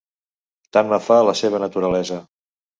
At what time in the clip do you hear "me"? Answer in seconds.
0.95-0.99